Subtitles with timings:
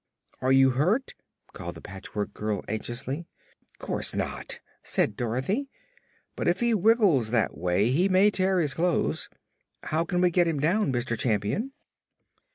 [0.41, 1.13] "Are you hurt?"
[1.53, 3.27] called the Patchwork Girl anxiously.
[3.77, 5.69] "Course not," said Dorothy.
[6.35, 9.29] "But if he wiggles that way he may tear his clothes.
[9.83, 11.15] How can we get him down, Mr.
[11.15, 11.71] Champion?"